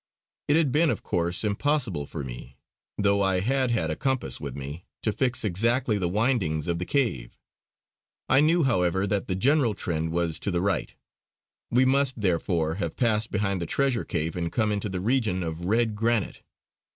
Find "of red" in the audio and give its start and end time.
15.43-15.93